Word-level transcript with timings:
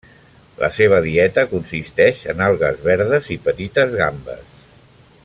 La 0.61 0.69
seva 0.77 1.01
dieta 1.07 1.43
consisteix 1.51 2.23
en 2.35 2.43
algues 2.49 2.81
verdes 2.89 3.31
i 3.37 3.41
petites 3.49 3.95
gambes. 4.03 4.61